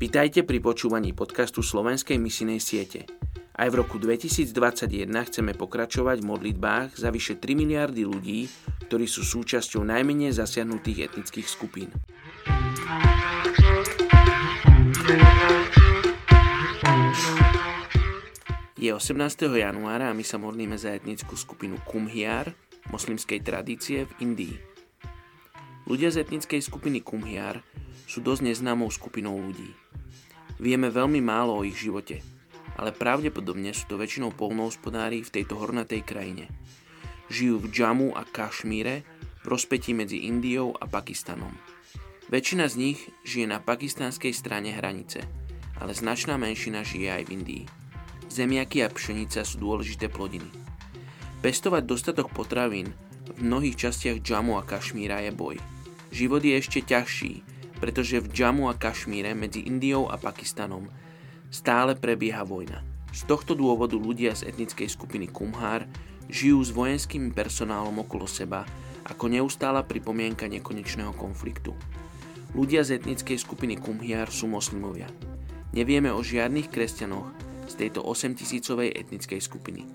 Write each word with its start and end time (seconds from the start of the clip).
Vitajte 0.00 0.48
pri 0.48 0.64
počúvaní 0.64 1.12
podcastu 1.12 1.60
Slovenskej 1.60 2.16
misinej 2.16 2.56
siete. 2.64 3.04
Aj 3.52 3.68
v 3.68 3.84
roku 3.84 4.00
2021 4.00 4.48
chceme 5.28 5.52
pokračovať 5.52 6.24
v 6.24 6.28
modlitbách 6.32 6.96
za 6.96 7.12
vyše 7.12 7.36
3 7.36 7.52
miliardy 7.52 8.08
ľudí, 8.08 8.48
ktorí 8.88 9.04
sú 9.04 9.20
súčasťou 9.20 9.84
najmenej 9.84 10.32
zasiahnutých 10.32 11.12
etnických 11.12 11.44
skupín. 11.44 11.92
Je 18.80 18.88
18. 18.88 19.20
januára 19.52 20.08
a 20.08 20.16
my 20.16 20.24
sa 20.24 20.40
modlíme 20.40 20.80
za 20.80 20.96
etnickú 20.96 21.36
skupinu 21.36 21.76
Kumhiar, 21.84 22.56
moslimskej 22.88 23.44
tradície 23.44 24.08
v 24.08 24.12
Indii. 24.24 24.56
Ľudia 25.84 26.08
z 26.08 26.24
etnickej 26.24 26.64
skupiny 26.64 27.04
Kumhiar 27.04 27.60
sú 28.08 28.24
dosť 28.24 28.48
neznámou 28.48 28.88
skupinou 28.88 29.36
ľudí. 29.36 29.89
Vieme 30.60 30.92
veľmi 30.92 31.24
málo 31.24 31.56
o 31.56 31.64
ich 31.64 31.80
živote, 31.80 32.20
ale 32.76 32.92
pravdepodobne 32.92 33.72
sú 33.72 33.88
to 33.88 33.96
väčšinou 33.96 34.36
polnohospodári 34.36 35.24
v 35.24 35.32
tejto 35.40 35.56
hornatej 35.56 36.04
krajine. 36.04 36.52
Žijú 37.32 37.64
v 37.64 37.66
Džamu 37.72 38.08
a 38.12 38.28
Kašmíre 38.28 39.00
v 39.40 39.46
rozpetí 39.48 39.96
medzi 39.96 40.28
Indiou 40.28 40.76
a 40.76 40.84
Pakistanom. 40.84 41.56
Väčšina 42.28 42.68
z 42.68 42.76
nich 42.76 43.00
žije 43.24 43.48
na 43.48 43.56
pakistanskej 43.56 44.36
strane 44.36 44.76
hranice, 44.76 45.24
ale 45.80 45.96
značná 45.96 46.36
menšina 46.36 46.84
žije 46.84 47.08
aj 47.08 47.22
v 47.24 47.32
Indii. 47.40 47.64
Zemiaky 48.28 48.84
a 48.84 48.92
pšenica 48.92 49.40
sú 49.42 49.64
dôležité 49.64 50.12
plodiny. 50.12 50.46
Pestovať 51.40 51.88
dostatok 51.88 52.28
potravín 52.36 52.92
v 53.32 53.40
mnohých 53.40 53.88
častiach 53.88 54.20
Džamu 54.20 54.60
a 54.60 54.62
Kašmíra 54.68 55.24
je 55.24 55.32
boj. 55.32 55.56
Život 56.12 56.44
je 56.44 56.52
ešte 56.52 56.84
ťažší, 56.84 57.40
pretože 57.80 58.20
v 58.20 58.30
Džamu 58.30 58.68
a 58.68 58.76
Kašmíre 58.76 59.32
medzi 59.32 59.64
Indiou 59.64 60.06
a 60.06 60.20
Pakistanom 60.20 60.86
stále 61.50 61.96
prebieha 61.96 62.46
vojna. 62.46 62.84
Z 63.10 63.26
tohto 63.26 63.58
dôvodu 63.58 63.98
ľudia 63.98 64.36
z 64.38 64.46
etnickej 64.52 64.86
skupiny 64.86 65.26
Kumhár 65.26 65.88
žijú 66.30 66.62
s 66.62 66.70
vojenským 66.70 67.34
personálom 67.34 68.06
okolo 68.06 68.30
seba 68.30 68.62
ako 69.02 69.26
neustála 69.26 69.82
pripomienka 69.82 70.46
nekonečného 70.46 71.10
konfliktu. 71.18 71.74
Ľudia 72.54 72.86
z 72.86 73.02
etnickej 73.02 73.38
skupiny 73.42 73.74
Kumhiar 73.78 74.30
sú 74.30 74.46
moslimovia. 74.46 75.10
Nevieme 75.74 76.14
o 76.14 76.22
žiadnych 76.22 76.70
kresťanoch 76.70 77.30
z 77.66 77.74
tejto 77.78 78.02
8000 78.06 78.90
etnickej 78.94 79.40
skupiny. 79.42 79.86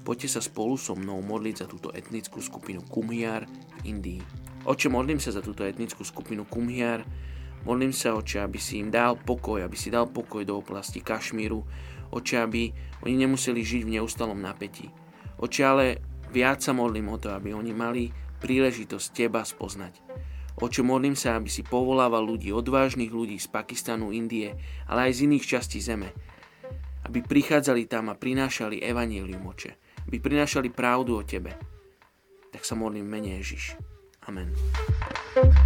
Poďte 0.00 0.28
sa 0.32 0.40
spolu 0.40 0.80
so 0.80 0.96
mnou 0.96 1.20
modliť 1.20 1.54
za 1.60 1.66
túto 1.68 1.92
etnickú 1.92 2.40
skupinu 2.40 2.80
Kumhiar 2.88 3.44
v 3.44 3.80
Indii. 3.84 4.20
Oče, 4.60 4.92
modlím 4.92 5.16
sa 5.16 5.32
za 5.32 5.40
túto 5.40 5.64
etnickú 5.64 6.04
skupinu 6.04 6.44
Kumhiar, 6.44 7.00
modlím 7.64 7.96
sa, 7.96 8.12
oče, 8.12 8.44
aby 8.44 8.60
si 8.60 8.76
im 8.76 8.92
dal 8.92 9.16
pokoj, 9.16 9.64
aby 9.64 9.72
si 9.72 9.88
dal 9.88 10.04
pokoj 10.04 10.44
do 10.44 10.60
oblasti 10.60 11.00
Kašmíru, 11.00 11.64
oče, 12.12 12.36
aby 12.44 12.68
oni 13.00 13.24
nemuseli 13.24 13.64
žiť 13.64 13.82
v 13.88 13.92
neustalom 13.96 14.36
napätí. 14.36 14.92
Oče, 15.40 15.62
ale 15.64 15.84
viac 16.28 16.60
sa 16.60 16.76
modlím 16.76 17.08
o 17.08 17.16
to, 17.16 17.32
aby 17.32 17.56
oni 17.56 17.72
mali 17.72 18.12
príležitosť 18.44 19.06
Teba 19.16 19.48
spoznať. 19.48 19.96
Oče, 20.60 20.84
modlím 20.84 21.16
sa, 21.16 21.40
aby 21.40 21.48
si 21.48 21.64
povolával 21.64 22.20
ľudí, 22.20 22.52
odvážnych 22.52 23.08
ľudí 23.08 23.40
z 23.40 23.48
Pakistanu, 23.48 24.12
Indie, 24.12 24.52
ale 24.84 25.08
aj 25.08 25.16
z 25.16 25.20
iných 25.24 25.44
častí 25.56 25.80
zeme, 25.80 26.12
aby 27.08 27.24
prichádzali 27.24 27.88
tam 27.88 28.12
a 28.12 28.14
prinášali 28.14 28.84
evanílium, 28.84 29.40
oče, 29.40 30.04
aby 30.04 30.20
prinášali 30.20 30.68
pravdu 30.68 31.16
o 31.16 31.24
Tebe. 31.24 31.56
Tak 32.52 32.60
sa 32.60 32.76
modlím 32.76 33.08
mene 33.08 33.40
Ježiš. 33.40 33.80
Amen. 34.30 35.59